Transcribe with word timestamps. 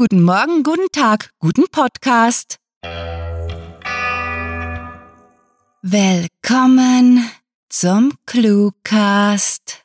Guten 0.00 0.22
Morgen, 0.22 0.62
guten 0.62 0.86
Tag, 0.92 1.30
guten 1.40 1.64
Podcast. 1.72 2.60
Willkommen 5.82 7.28
zum 7.68 8.12
Cluecast. 8.24 9.82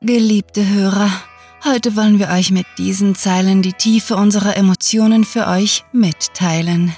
Geliebte 0.00 0.68
Hörer, 0.68 1.08
heute 1.64 1.94
wollen 1.94 2.18
wir 2.18 2.30
euch 2.30 2.50
mit 2.50 2.66
diesen 2.76 3.14
Zeilen 3.14 3.62
die 3.62 3.74
Tiefe 3.74 4.16
unserer 4.16 4.56
Emotionen 4.56 5.22
für 5.22 5.46
euch 5.46 5.84
mitteilen. 5.92 6.96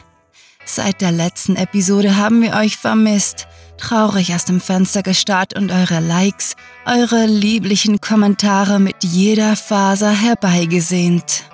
Seit 0.64 1.00
der 1.00 1.10
letzten 1.10 1.56
Episode 1.56 2.16
haben 2.16 2.40
wir 2.40 2.54
euch 2.54 2.76
vermisst, 2.76 3.46
traurig 3.78 4.34
aus 4.34 4.44
dem 4.44 4.60
Fenster 4.60 5.02
gestarrt 5.02 5.54
und 5.56 5.72
eure 5.72 6.00
Likes, 6.00 6.54
eure 6.86 7.26
lieblichen 7.26 8.00
Kommentare 8.00 8.78
mit 8.78 8.96
jeder 9.02 9.56
Faser 9.56 10.12
herbeigesehnt. 10.12 11.44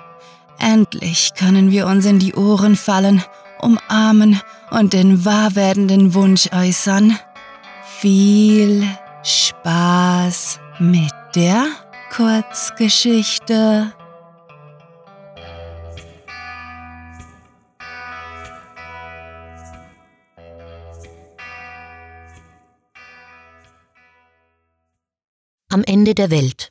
Endlich 0.59 1.31
können 1.37 1.71
wir 1.71 1.87
uns 1.87 2.05
in 2.05 2.19
die 2.19 2.35
Ohren 2.35 2.75
fallen, 2.75 3.23
umarmen 3.61 4.39
und 4.69 4.93
den 4.93 5.25
wahr 5.25 5.55
werdenden 5.55 6.13
Wunsch 6.13 6.49
äußern. 6.51 7.17
Viel 7.99 8.87
Spaß 9.23 10.59
mit 10.79 11.13
der 11.35 11.65
Kurzgeschichte. 12.15 13.93
Ende 25.89 26.13
der 26.13 26.29
Welt. 26.29 26.69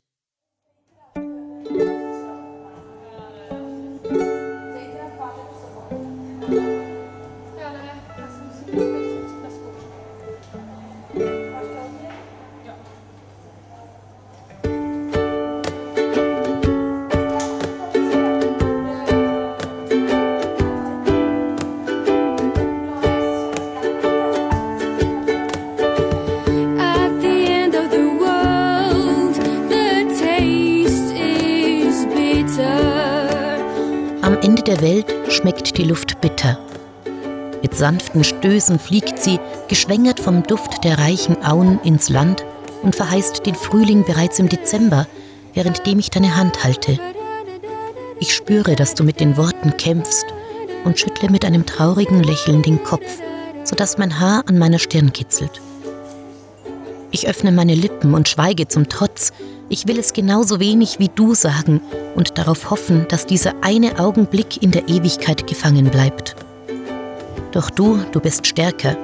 Am 34.29 34.37
Ende 34.41 34.61
der 34.61 34.79
Welt 34.81 35.07
schmeckt 35.29 35.75
die 35.79 35.85
Luft 35.85 36.21
bitter. 36.21 36.59
Mit 37.63 37.75
sanften 37.75 38.23
Stößen 38.23 38.77
fliegt 38.77 39.17
sie, 39.17 39.39
geschwängert 39.67 40.19
vom 40.19 40.43
Duft 40.43 40.83
der 40.83 40.99
reichen 40.99 41.43
Auen, 41.43 41.79
ins 41.83 42.09
Land 42.09 42.45
und 42.83 42.95
verheißt 42.95 43.43
den 43.47 43.55
Frühling 43.55 44.03
bereits 44.05 44.37
im 44.37 44.47
Dezember, 44.47 45.07
währenddem 45.55 45.97
ich 45.97 46.11
deine 46.11 46.35
Hand 46.35 46.63
halte. 46.63 46.99
Ich 48.19 48.35
spüre, 48.35 48.75
dass 48.75 48.93
du 48.93 49.03
mit 49.03 49.19
den 49.19 49.35
Worten 49.35 49.75
kämpfst 49.77 50.27
und 50.85 50.99
schüttle 50.99 51.31
mit 51.31 51.43
einem 51.43 51.65
traurigen 51.65 52.21
Lächeln 52.21 52.61
den 52.61 52.83
Kopf, 52.83 53.19
sodass 53.63 53.97
mein 53.97 54.19
Haar 54.19 54.43
an 54.47 54.59
meiner 54.59 54.77
Stirn 54.77 55.11
kitzelt. 55.11 55.59
Ich 57.09 57.27
öffne 57.27 57.51
meine 57.51 57.73
Lippen 57.73 58.13
und 58.13 58.29
schweige 58.29 58.67
zum 58.67 58.89
Trotz. 58.89 59.33
Ich 59.71 59.87
will 59.87 59.99
es 59.99 60.13
genauso 60.13 60.59
wenig 60.59 60.97
wie 60.97 61.11
du 61.13 61.35
sagen 61.35 61.79
und 62.15 62.39
darauf 62.39 62.71
hoffen, 62.71 63.05
dass 63.07 63.27
dieser 63.27 63.53
eine 63.61 63.99
Augenblick 63.99 64.63
in 64.63 64.71
der 64.71 64.89
Ewigkeit 64.89 65.45
gefangen 65.45 65.91
bleibt. 65.91 66.35
Doch 67.51 67.69
du, 67.69 67.99
du 68.11 68.19
bist 68.19 68.47
stärker, 68.47 68.97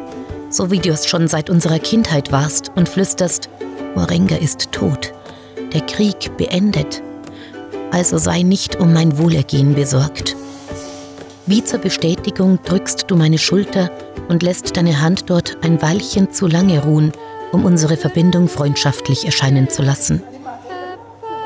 so 0.49 0.71
wie 0.71 0.79
du 0.79 0.89
es 0.89 1.05
schon 1.05 1.27
seit 1.27 1.51
unserer 1.51 1.77
Kindheit 1.77 2.31
warst 2.31 2.71
und 2.75 2.89
flüsterst, 2.89 3.47
Morenga 3.95 4.37
ist 4.37 4.71
tot, 4.71 5.13
der 5.71 5.81
Krieg 5.81 6.35
beendet. 6.37 7.03
Also 7.91 8.17
sei 8.17 8.41
nicht 8.41 8.77
um 8.77 8.91
mein 8.91 9.19
Wohlergehen 9.19 9.75
besorgt. 9.75 10.35
Wie 11.45 11.63
zur 11.63 11.79
Bestätigung 11.79 12.59
drückst 12.63 13.05
du 13.07 13.15
meine 13.15 13.37
Schulter 13.37 13.91
und 14.29 14.41
lässt 14.41 14.75
deine 14.75 14.99
Hand 14.99 15.29
dort 15.29 15.57
ein 15.61 15.79
Weilchen 15.83 16.31
zu 16.31 16.47
lange 16.47 16.83
ruhen, 16.83 17.11
um 17.51 17.65
unsere 17.65 17.97
Verbindung 17.97 18.47
freundschaftlich 18.47 19.25
erscheinen 19.25 19.69
zu 19.69 19.83
lassen. 19.83 20.23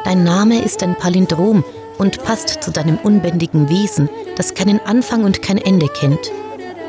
Dein 0.06 0.24
Name 0.24 0.64
ist 0.64 0.82
ein 0.82 0.96
Palindrom 0.96 1.64
und 1.98 2.24
passt 2.24 2.64
zu 2.64 2.72
deinem 2.72 2.98
unbändigen 2.98 3.70
Wesen, 3.70 4.10
das 4.36 4.54
keinen 4.54 4.80
Anfang 4.80 5.24
und 5.24 5.42
kein 5.42 5.58
Ende 5.58 5.88
kennt. 5.88 6.32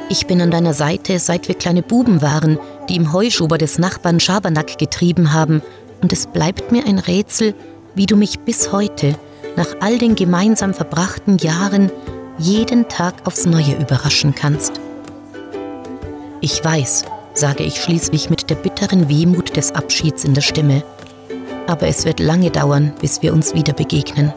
Ich 0.08 0.26
bin 0.26 0.40
an 0.40 0.50
deiner 0.50 0.74
Seite, 0.74 1.18
seit 1.18 1.48
wir 1.48 1.54
kleine 1.54 1.82
Buben 1.82 2.22
waren, 2.22 2.58
die 2.88 2.96
im 2.96 3.12
Heuschober 3.12 3.58
des 3.58 3.78
Nachbarn 3.78 4.20
Schabernack 4.20 4.78
getrieben 4.78 5.32
haben, 5.32 5.62
und 6.02 6.12
es 6.12 6.26
bleibt 6.26 6.72
mir 6.72 6.86
ein 6.86 6.98
Rätsel, 6.98 7.54
wie 7.94 8.06
du 8.06 8.16
mich 8.16 8.40
bis 8.40 8.72
heute, 8.72 9.14
nach 9.56 9.68
all 9.80 9.98
den 9.98 10.14
gemeinsam 10.14 10.72
verbrachten 10.72 11.36
Jahren, 11.38 11.90
jeden 12.38 12.88
Tag 12.88 13.26
aufs 13.26 13.44
Neue 13.44 13.76
überraschen 13.78 14.34
kannst. 14.34 14.80
Ich 16.40 16.64
weiß, 16.64 17.04
sage 17.34 17.64
ich 17.64 17.82
schließlich 17.82 18.30
mit 18.30 18.48
der 18.48 18.54
bitteren 18.54 19.08
Wehmut 19.08 19.56
des 19.56 19.72
Abschieds 19.72 20.24
in 20.24 20.34
der 20.34 20.40
Stimme, 20.40 20.82
aber 21.70 21.86
es 21.86 22.04
wird 22.04 22.18
lange 22.18 22.50
dauern, 22.50 22.92
bis 23.00 23.22
wir 23.22 23.32
uns 23.32 23.54
wieder 23.54 23.72
begegnen. 23.72 24.32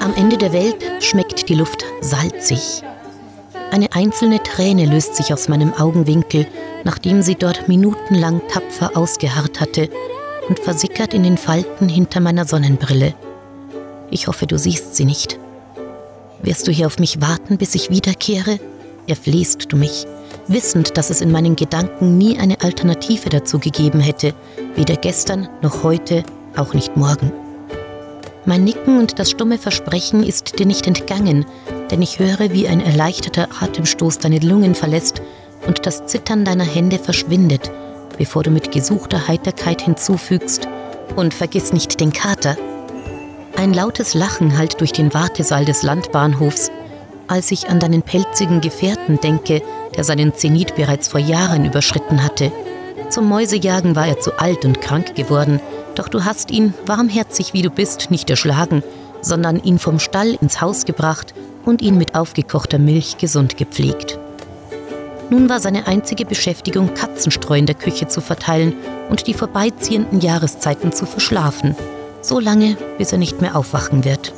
Am 0.00 0.14
Ende 0.16 0.38
der 0.38 0.52
Welt 0.54 0.84
schmeckt 1.00 1.48
die 1.50 1.54
Luft 1.54 1.84
salzig. 2.00 2.82
Eine 3.70 3.92
einzelne 3.92 4.42
Träne 4.42 4.86
löst 4.86 5.16
sich 5.16 5.34
aus 5.34 5.48
meinem 5.48 5.74
Augenwinkel, 5.74 6.46
nachdem 6.84 7.20
sie 7.20 7.34
dort 7.34 7.68
minutenlang 7.68 8.40
tapfer 8.48 8.96
ausgeharrt 8.96 9.60
hatte 9.60 9.90
und 10.48 10.58
versickert 10.58 11.14
in 11.14 11.22
den 11.22 11.38
Falten 11.38 11.88
hinter 11.88 12.20
meiner 12.20 12.44
Sonnenbrille. 12.44 13.14
Ich 14.10 14.26
hoffe, 14.26 14.46
du 14.46 14.58
siehst 14.58 14.96
sie 14.96 15.04
nicht. 15.04 15.38
Wirst 16.42 16.66
du 16.66 16.72
hier 16.72 16.86
auf 16.86 16.98
mich 16.98 17.20
warten, 17.20 17.56
bis 17.56 17.74
ich 17.74 17.90
wiederkehre? 17.90 18.58
Erflehst 19.06 19.72
du 19.72 19.76
mich, 19.76 20.06
wissend, 20.48 20.96
dass 20.96 21.10
es 21.10 21.20
in 21.20 21.32
meinen 21.32 21.56
Gedanken 21.56 22.18
nie 22.18 22.38
eine 22.38 22.60
Alternative 22.60 23.28
dazu 23.28 23.58
gegeben 23.58 24.00
hätte, 24.00 24.34
weder 24.74 24.96
gestern 24.96 25.48
noch 25.62 25.82
heute, 25.82 26.24
auch 26.56 26.74
nicht 26.74 26.96
morgen. 26.96 27.32
Mein 28.44 28.64
Nicken 28.64 28.98
und 28.98 29.18
das 29.18 29.30
stumme 29.30 29.56
Versprechen 29.56 30.24
ist 30.24 30.58
dir 30.58 30.66
nicht 30.66 30.86
entgangen, 30.86 31.46
denn 31.90 32.02
ich 32.02 32.18
höre, 32.18 32.52
wie 32.52 32.66
ein 32.66 32.80
erleichterter 32.80 33.48
Atemstoß 33.60 34.18
deine 34.18 34.40
Lungen 34.40 34.74
verlässt 34.74 35.22
und 35.66 35.86
das 35.86 36.06
Zittern 36.06 36.44
deiner 36.44 36.64
Hände 36.64 36.98
verschwindet, 36.98 37.70
bevor 38.22 38.44
du 38.44 38.52
mit 38.52 38.70
gesuchter 38.70 39.26
Heiterkeit 39.26 39.82
hinzufügst 39.82 40.68
und 41.16 41.34
vergiss 41.34 41.72
nicht 41.72 41.98
den 41.98 42.12
Kater. 42.12 42.56
Ein 43.56 43.74
lautes 43.74 44.14
Lachen 44.14 44.56
hallt 44.56 44.80
durch 44.80 44.92
den 44.92 45.12
Wartesaal 45.12 45.64
des 45.64 45.82
Landbahnhofs, 45.82 46.70
als 47.26 47.50
ich 47.50 47.68
an 47.68 47.80
deinen 47.80 48.02
pelzigen 48.02 48.60
Gefährten 48.60 49.18
denke, 49.18 49.60
der 49.96 50.04
seinen 50.04 50.36
Zenit 50.36 50.76
bereits 50.76 51.08
vor 51.08 51.18
Jahren 51.18 51.64
überschritten 51.64 52.22
hatte. 52.22 52.52
Zum 53.08 53.28
Mäusejagen 53.28 53.96
war 53.96 54.06
er 54.06 54.20
zu 54.20 54.38
alt 54.38 54.64
und 54.64 54.80
krank 54.80 55.16
geworden, 55.16 55.58
doch 55.96 56.06
du 56.06 56.24
hast 56.24 56.52
ihn, 56.52 56.74
warmherzig 56.86 57.54
wie 57.54 57.62
du 57.62 57.70
bist, 57.70 58.12
nicht 58.12 58.30
erschlagen, 58.30 58.84
sondern 59.20 59.60
ihn 59.60 59.80
vom 59.80 59.98
Stall 59.98 60.38
ins 60.40 60.60
Haus 60.60 60.84
gebracht 60.84 61.34
und 61.64 61.82
ihn 61.82 61.98
mit 61.98 62.14
aufgekochter 62.14 62.78
Milch 62.78 63.18
gesund 63.18 63.56
gepflegt. 63.56 64.20
Nun 65.32 65.48
war 65.48 65.60
seine 65.60 65.86
einzige 65.86 66.26
Beschäftigung, 66.26 66.92
Katzenstreu 66.92 67.56
in 67.56 67.64
der 67.64 67.74
Küche 67.74 68.06
zu 68.06 68.20
verteilen 68.20 68.74
und 69.08 69.26
die 69.26 69.32
vorbeiziehenden 69.32 70.20
Jahreszeiten 70.20 70.92
zu 70.92 71.06
verschlafen, 71.06 71.74
so 72.20 72.38
lange, 72.38 72.76
bis 72.98 73.12
er 73.12 73.18
nicht 73.18 73.40
mehr 73.40 73.56
aufwachen 73.56 74.04
wird. 74.04 74.34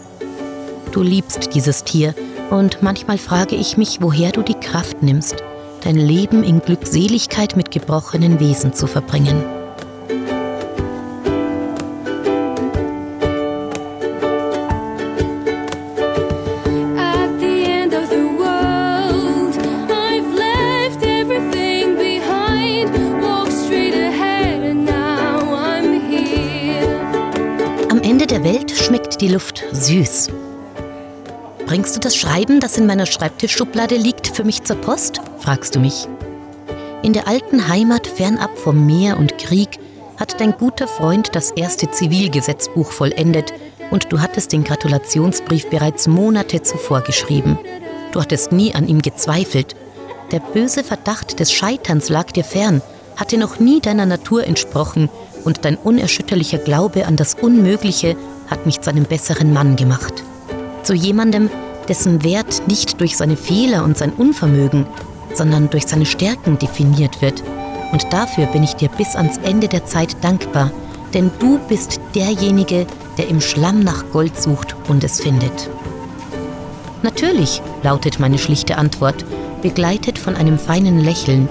Du 0.93 1.02
liebst 1.02 1.52
dieses 1.52 1.82
Tier 1.82 2.14
und 2.49 2.81
manchmal 2.85 3.19
frage 3.19 3.56
ich 3.56 3.76
mich, 3.76 4.02
woher 4.02 4.31
du 4.31 4.43
die 4.43 4.55
Kraft 4.55 5.02
nimmst, 5.02 5.43
dein 5.82 5.96
Leben 5.96 6.44
in 6.44 6.61
Glückseligkeit 6.61 7.56
mit 7.56 7.73
gebrochenen 7.73 8.38
Wesen 8.38 8.73
zu 8.73 8.87
verbringen. 8.87 9.63
Welt 28.44 28.70
schmeckt 28.73 29.23
die 29.23 29.29
Luft 29.29 29.64
süß. 29.73 30.29
Bringst 31.64 31.96
du 31.96 32.00
das 32.00 32.14
Schreiben, 32.14 32.61
das 32.61 32.76
in 32.76 32.85
meiner 32.85 33.06
Schreibtischschublade 33.06 33.96
liegt, 33.96 34.37
für 34.37 34.44
mich 34.44 34.62
zur 34.64 34.76
Post? 34.76 35.23
fragst 35.38 35.75
du 35.75 35.81
mich. 35.81 36.06
In 37.02 37.14
der 37.14 37.26
alten 37.26 37.69
Heimat 37.69 38.06
fernab 38.06 38.58
vom 38.58 38.85
Meer 38.85 39.17
und 39.17 39.38
Krieg 39.38 39.79
hat 40.19 40.38
dein 40.43 40.52
guter 40.52 40.87
Freund 40.87 41.35
das 41.35 41.52
erste 41.52 41.91
Zivilgesetzbuch 41.91 42.93
vollendet 42.93 43.55
und 43.91 44.12
du 44.12 44.20
hattest 44.20 44.52
den 44.52 44.62
Gratulationsbrief 44.62 45.70
bereits 45.70 46.06
Monate 46.06 46.61
zuvor 46.61 47.00
geschrieben. 47.00 47.58
Du 48.12 48.20
hattest 48.20 48.52
nie 48.52 48.75
an 48.75 48.87
ihm 48.87 49.00
gezweifelt. 49.00 49.75
Der 50.32 50.40
böse 50.40 50.85
Verdacht 50.85 51.40
des 51.40 51.50
Scheiterns 51.50 52.11
lag 52.11 52.31
dir 52.31 52.44
fern, 52.44 52.82
hatte 53.17 53.38
noch 53.38 53.58
nie 53.58 53.81
deiner 53.81 54.05
Natur 54.05 54.44
entsprochen 54.44 55.08
und 55.44 55.64
dein 55.64 55.76
unerschütterlicher 55.76 56.58
Glaube 56.58 57.06
an 57.06 57.17
das 57.17 57.35
Unmögliche 57.35 58.17
hat 58.49 58.67
mich 58.67 58.81
zu 58.81 58.91
einem 58.91 59.05
besseren 59.05 59.52
Mann 59.52 59.76
gemacht. 59.76 60.23
Zu 60.82 60.94
jemandem, 60.94 61.50
dessen 61.88 62.25
Wert 62.25 62.62
nicht 62.67 63.00
durch 63.00 63.17
seine 63.17 63.37
Fehler 63.37 63.85
und 63.85 63.99
sein 63.99 64.12
Unvermögen, 64.12 64.87
sondern 65.35 65.70
durch 65.70 65.87
seine 65.87 66.06
Stärken 66.06 66.58
definiert 66.58 67.20
wird. 67.23 67.43
Und 67.93 68.12
dafür 68.12 68.46
bin 68.46 68.62
ich 68.62 68.75
dir 68.75 68.88
bis 68.88 69.17
ans 69.17 69.38
Ende 69.38 69.69
der 69.69 69.85
Zeit 69.85 70.17
dankbar, 70.23 70.70
denn 71.12 71.31
du 71.38 71.58
bist 71.69 72.00
derjenige, 72.14 72.87
der 73.19 73.29
im 73.29 73.41
Schlamm 73.41 73.81
nach 73.81 74.05
Gold 74.12 74.41
sucht 74.41 74.75
und 74.88 75.05
es 75.05 75.20
findet. 75.20 75.70
Natürlich, 77.02 77.62
lautet 77.82 78.19
meine 78.19 78.38
schlichte 78.38 78.79
Antwort, 78.79 79.25
begleitet 79.62 80.19
von 80.19 80.37
einem 80.37 80.58
feinen 80.58 81.00
Lächeln, 81.00 81.49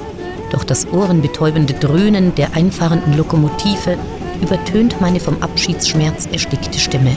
doch 0.52 0.64
das 0.64 0.88
ohrenbetäubende 0.92 1.74
Dröhnen 1.74 2.36
der 2.36 2.56
einfahrenden 2.56 3.18
Lokomotive 3.18 3.98
übertönt 4.44 5.00
meine 5.02 5.20
vom 5.20 5.42
Abschiedsschmerz 5.42 6.28
erstickte 6.32 6.78
Stimme. 6.78 7.16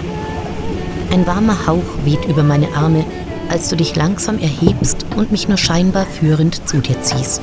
Ein 1.12 1.26
warmer 1.26 1.66
Hauch 1.66 1.82
weht 2.04 2.24
über 2.26 2.42
meine 2.42 2.72
Arme, 2.74 3.04
als 3.48 3.68
du 3.68 3.76
dich 3.76 3.94
langsam 3.96 4.38
erhebst 4.38 5.04
und 5.16 5.32
mich 5.32 5.48
nur 5.48 5.58
scheinbar 5.58 6.06
führend 6.06 6.68
zu 6.68 6.78
dir 6.78 7.00
ziehst. 7.02 7.42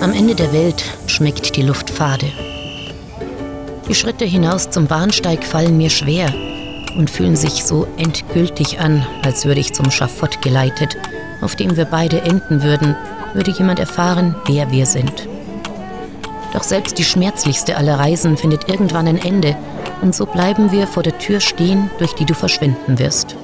Am 0.00 0.12
Ende 0.12 0.34
der 0.34 0.52
Welt 0.52 0.84
schmeckt 1.06 1.56
die 1.56 1.62
Luft 1.62 1.88
fade. 1.88 2.26
Die 3.88 3.94
Schritte 3.94 4.24
hinaus 4.24 4.70
zum 4.70 4.86
Bahnsteig 4.86 5.44
fallen 5.44 5.76
mir 5.76 5.90
schwer 5.90 6.32
und 6.96 7.10
fühlen 7.10 7.36
sich 7.36 7.64
so 7.64 7.86
endgültig 7.98 8.80
an, 8.80 9.04
als 9.22 9.44
würde 9.44 9.60
ich 9.60 9.74
zum 9.74 9.90
Schafott 9.90 10.40
geleitet, 10.40 10.96
auf 11.42 11.54
dem 11.54 11.76
wir 11.76 11.84
beide 11.84 12.22
enden 12.22 12.62
würden, 12.62 12.96
würde 13.34 13.50
jemand 13.50 13.78
erfahren, 13.78 14.34
wer 14.46 14.70
wir 14.70 14.86
sind. 14.86 15.28
Doch 16.54 16.62
selbst 16.62 16.98
die 16.98 17.04
schmerzlichste 17.04 17.76
aller 17.76 17.98
Reisen 17.98 18.36
findet 18.36 18.68
irgendwann 18.68 19.08
ein 19.08 19.18
Ende, 19.18 19.56
und 20.00 20.14
so 20.14 20.24
bleiben 20.24 20.70
wir 20.72 20.86
vor 20.86 21.02
der 21.02 21.18
Tür 21.18 21.40
stehen, 21.40 21.90
durch 21.98 22.14
die 22.14 22.24
du 22.24 22.34
verschwinden 22.34 22.98
wirst. 22.98 23.36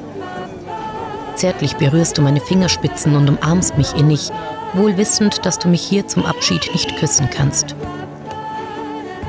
Zärtlich 1.35 1.77
berührst 1.77 2.19
du 2.19 2.23
meine 2.23 2.41
Fingerspitzen 2.41 3.17
und 3.17 3.29
umarmst 3.29 3.77
mich 3.77 3.95
innig, 3.95 4.31
wohl 4.75 4.97
wissend, 4.97 5.45
dass 5.45 5.59
du 5.59 5.69
mich 5.69 5.83
hier 5.83 6.07
zum 6.07 6.25
Abschied 6.25 6.71
nicht 6.73 6.97
küssen 6.97 7.29
kannst. 7.31 7.75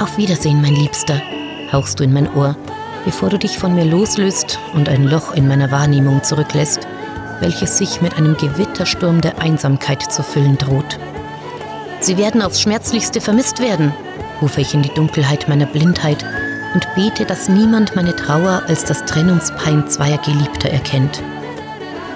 Auf 0.01 0.17
Wiedersehen, 0.17 0.63
mein 0.63 0.73
Liebster, 0.73 1.21
hauchst 1.71 1.99
du 1.99 2.03
in 2.03 2.11
mein 2.11 2.33
Ohr, 2.33 2.55
bevor 3.05 3.29
du 3.29 3.37
dich 3.37 3.59
von 3.59 3.75
mir 3.75 3.85
loslöst 3.85 4.57
und 4.73 4.89
ein 4.89 5.03
Loch 5.03 5.35
in 5.35 5.47
meiner 5.47 5.69
Wahrnehmung 5.69 6.23
zurücklässt, 6.23 6.87
welches 7.39 7.77
sich 7.77 8.01
mit 8.01 8.17
einem 8.17 8.35
Gewittersturm 8.35 9.21
der 9.21 9.39
Einsamkeit 9.39 10.11
zu 10.11 10.23
füllen 10.23 10.57
droht. 10.57 10.97
Sie 11.99 12.17
werden 12.17 12.41
aufs 12.41 12.61
Schmerzlichste 12.61 13.21
vermisst 13.21 13.61
werden, 13.61 13.93
rufe 14.41 14.61
ich 14.61 14.73
in 14.73 14.81
die 14.81 14.93
Dunkelheit 14.95 15.47
meiner 15.47 15.67
Blindheit 15.67 16.25
und 16.73 16.87
bete, 16.95 17.23
dass 17.23 17.47
niemand 17.47 17.95
meine 17.95 18.15
Trauer 18.15 18.63
als 18.67 18.83
das 18.85 19.05
Trennungspein 19.05 19.87
zweier 19.87 20.17
Geliebter 20.17 20.71
erkennt. 20.71 21.21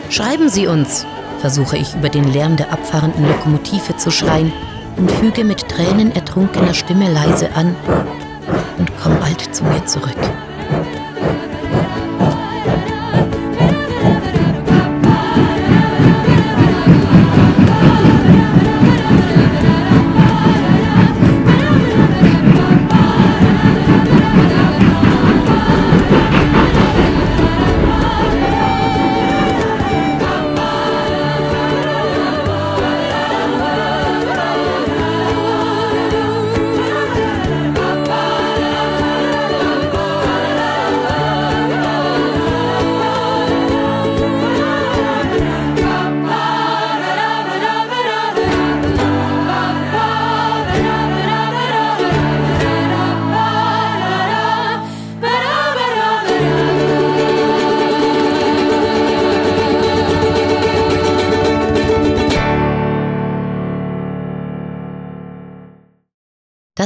Schreiben 0.09 0.49
Sie 0.49 0.65
uns, 0.65 1.05
versuche 1.39 1.77
ich 1.77 1.93
über 1.93 2.09
den 2.09 2.33
Lärm 2.33 2.55
der 2.55 2.73
abfahrenden 2.73 3.27
Lokomotive 3.27 3.95
zu 3.95 4.09
schreien 4.09 4.51
und 4.97 5.11
füge 5.11 5.43
mit 5.43 5.67
Tränen 5.67 6.15
ertrunkener 6.15 6.73
Stimme 6.73 7.11
leise 7.11 7.49
an 7.55 7.75
und 8.77 8.91
komm 9.01 9.19
bald 9.19 9.55
zu 9.55 9.63
mir 9.63 9.85
zurück. 9.85 10.44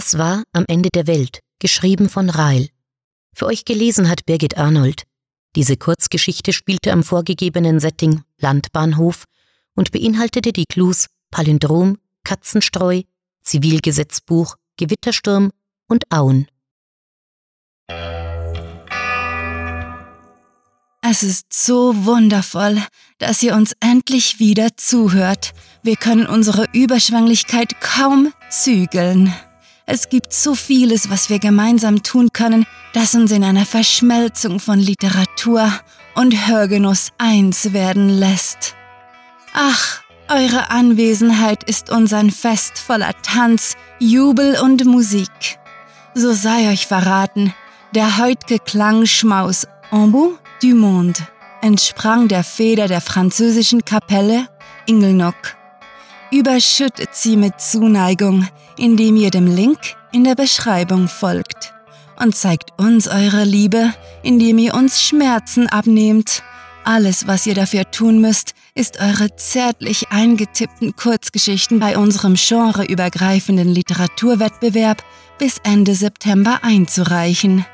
Das 0.09 0.17
war 0.17 0.44
Am 0.53 0.65
Ende 0.67 0.89
der 0.91 1.06
Welt, 1.06 1.39
geschrieben 1.59 2.09
von 2.09 2.31
Rahl. 2.31 2.69
Für 3.31 3.45
euch 3.45 3.63
gelesen 3.63 4.09
hat 4.09 4.25
Birgit 4.25 4.57
Arnold. 4.57 5.03
Diese 5.56 5.77
Kurzgeschichte 5.77 6.51
spielte 6.51 6.91
am 6.93 7.03
vorgegebenen 7.03 7.79
Setting 7.79 8.24
Landbahnhof 8.39 9.25
und 9.75 9.91
beinhaltete 9.91 10.51
die 10.51 10.65
Clues 10.67 11.10
Palindrom, 11.29 12.00
Katzenstreu, 12.24 13.03
Zivilgesetzbuch, 13.43 14.55
Gewittersturm 14.77 15.51
und 15.88 16.05
Auen. 16.12 16.48
Es 21.03 21.22
ist 21.22 21.53
so 21.53 21.93
wundervoll, 22.07 22.81
dass 23.19 23.43
ihr 23.43 23.53
uns 23.53 23.74
endlich 23.79 24.39
wieder 24.39 24.75
zuhört. 24.75 25.53
Wir 25.84 25.98
können 25.98 26.25
unsere 26.25 26.65
Überschwänglichkeit 26.74 27.79
kaum 27.79 28.34
zügeln. 28.50 29.31
Es 29.91 30.10
gibt 30.10 30.34
so 30.34 30.53
vieles, 30.53 31.10
was 31.10 31.31
wir 31.31 31.39
gemeinsam 31.39 32.03
tun 32.03 32.29
können, 32.31 32.67
das 32.93 33.15
uns 33.15 33.31
in 33.31 33.43
einer 33.43 33.65
Verschmelzung 33.65 34.60
von 34.60 34.77
Literatur 34.77 35.67
und 36.13 36.48
Hörgenuss 36.48 37.12
eins 37.17 37.74
werden 37.74 38.08
lässt. 38.08 38.75
Ach, 39.51 40.01
eure 40.27 40.69
Anwesenheit 40.69 41.63
ist 41.63 41.89
uns 41.89 42.13
ein 42.13 42.29
Fest 42.29 42.77
voller 42.77 43.19
Tanz, 43.24 43.77
Jubel 43.98 44.60
und 44.62 44.86
Musik. 44.86 45.58
So 46.13 46.34
sei 46.34 46.72
euch 46.72 46.86
verraten, 46.86 47.55
der 47.96 48.19
heutige 48.19 48.60
Klangschmaus 48.60 49.65
En 49.91 50.12
bout 50.12 50.38
du 50.62 50.75
monde 50.75 51.19
entsprang 51.63 52.27
der 52.27 52.43
Feder 52.43 52.88
der 52.88 53.01
französischen 53.01 53.84
Kapelle 53.86 54.50
Ingelnock 54.86 55.59
Überschüttet 56.31 57.15
sie 57.15 57.36
mit 57.38 57.59
Zuneigung, 57.59 58.48
indem 58.77 59.15
ihr 59.15 59.31
dem 59.31 59.48
Link 59.48 59.79
in 60.12 60.24
der 60.24 60.36
Beschreibung 60.36 61.07
folgt. 61.07 61.74
Und 62.19 62.36
zeigt 62.36 62.77
uns 62.77 63.07
eure 63.07 63.45
Liebe, 63.45 63.93
indem 64.21 64.57
ihr 64.57 64.74
uns 64.75 65.01
Schmerzen 65.01 65.67
abnehmt. 65.67 66.43
Alles, 66.83 67.27
was 67.27 67.48
ihr 67.48 67.55
dafür 67.55 67.89
tun 67.89 68.19
müsst, 68.21 68.53
ist 68.75 69.00
eure 69.00 69.36
zärtlich 69.36 70.12
eingetippten 70.12 70.95
Kurzgeschichten 70.95 71.79
bei 71.79 71.98
unserem 71.98 72.36
genreübergreifenden 72.36 73.67
Literaturwettbewerb 73.67 75.03
bis 75.38 75.57
Ende 75.63 75.95
September 75.95 76.59
einzureichen. 76.62 77.65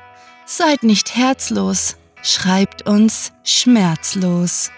Seid 0.46 0.84
nicht 0.84 1.16
herzlos, 1.16 1.98
schreibt 2.22 2.88
uns 2.88 3.32
schmerzlos. 3.44 4.72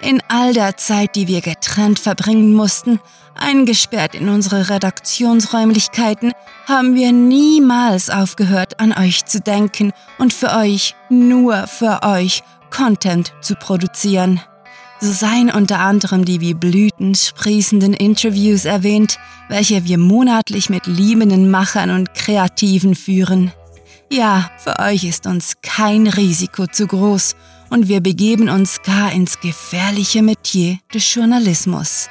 In 0.00 0.22
all 0.28 0.52
der 0.52 0.76
Zeit, 0.76 1.16
die 1.16 1.26
wir 1.26 1.40
getrennt 1.40 1.98
verbringen 1.98 2.54
mussten, 2.54 3.00
eingesperrt 3.34 4.14
in 4.14 4.28
unsere 4.28 4.70
Redaktionsräumlichkeiten, 4.70 6.32
haben 6.66 6.94
wir 6.94 7.12
niemals 7.12 8.08
aufgehört, 8.08 8.78
an 8.78 8.92
euch 8.92 9.24
zu 9.24 9.40
denken 9.40 9.92
und 10.18 10.32
für 10.32 10.54
euch, 10.56 10.94
nur 11.08 11.66
für 11.66 12.02
euch, 12.04 12.42
Content 12.70 13.32
zu 13.40 13.54
produzieren. 13.56 14.40
So 15.00 15.12
seien 15.12 15.50
unter 15.50 15.80
anderem 15.80 16.24
die 16.24 16.40
wie 16.40 16.54
Blüten 16.54 17.14
sprießenden 17.14 17.94
Interviews 17.94 18.64
erwähnt, 18.64 19.18
welche 19.48 19.84
wir 19.84 19.98
monatlich 19.98 20.70
mit 20.70 20.86
liebenden 20.86 21.50
Machern 21.50 21.90
und 21.90 22.14
Kreativen 22.14 22.94
führen. 22.94 23.52
Ja, 24.10 24.50
für 24.58 24.78
euch 24.78 25.04
ist 25.04 25.26
uns 25.26 25.54
kein 25.62 26.06
Risiko 26.06 26.66
zu 26.66 26.86
groß 26.86 27.36
und 27.70 27.88
wir 27.88 28.00
begeben 28.00 28.48
uns 28.48 28.82
gar 28.82 29.12
ins 29.12 29.40
gefährliche 29.40 30.22
Metier 30.22 30.78
des 30.92 31.14
Journalismus. 31.14 32.08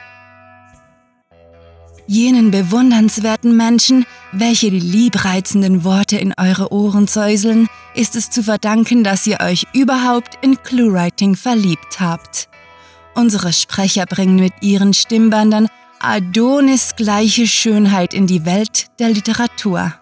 Jenen 2.09 2.51
bewundernswerten 2.51 3.57
Menschen, 3.57 4.05
welche 4.31 4.71
die 4.71 4.79
liebreizenden 4.79 5.83
Worte 5.83 6.17
in 6.17 6.33
eure 6.37 6.71
Ohren 6.71 7.05
säuseln, 7.05 7.67
ist 7.95 8.15
es 8.15 8.29
zu 8.29 8.43
verdanken, 8.43 9.03
dass 9.03 9.27
ihr 9.27 9.41
euch 9.41 9.67
überhaupt 9.73 10.37
in 10.41 10.61
Cluewriting 10.63 11.35
verliebt 11.35 11.99
habt. 11.99 12.47
Unsere 13.13 13.51
Sprecher 13.51 14.05
bringen 14.05 14.37
mit 14.37 14.53
ihren 14.61 14.93
Stimmbändern 14.93 15.67
Adonis 15.99 16.95
gleiche 16.95 17.45
Schönheit 17.45 18.13
in 18.13 18.25
die 18.25 18.45
Welt 18.45 18.85
der 18.99 19.09
Literatur. 19.09 19.93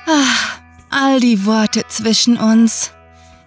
Ach, 0.07 0.59
all 0.91 1.19
die 1.19 1.47
Worte 1.47 1.85
zwischen 1.89 2.37
uns. 2.37 2.91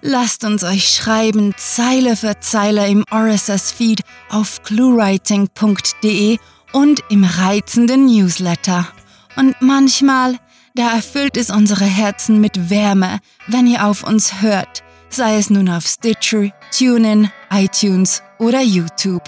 Lasst 0.01 0.43
uns 0.43 0.63
euch 0.63 0.89
schreiben, 0.89 1.53
Zeile 1.57 2.15
für 2.15 2.39
Zeile 2.39 2.87
im 2.87 3.03
RSS-Feed 3.13 4.01
auf 4.29 4.63
cluewriting.de 4.63 6.39
und 6.73 7.03
im 7.09 7.23
reizenden 7.23 8.07
Newsletter. 8.07 8.87
Und 9.35 9.55
manchmal 9.61 10.39
da 10.77 10.93
erfüllt 10.93 11.35
es 11.37 11.49
unsere 11.49 11.85
Herzen 11.85 12.39
mit 12.39 12.69
Wärme, 12.69 13.19
wenn 13.47 13.65
ihr 13.67 13.85
auf 13.85 14.03
uns 14.03 14.41
hört, 14.41 14.83
sei 15.09 15.37
es 15.37 15.49
nun 15.49 15.69
auf 15.69 15.87
Stitcher, 15.87 16.51
TuneIn, 16.71 17.31
iTunes 17.51 18.21
oder 18.37 18.61
YouTube. 18.61 19.27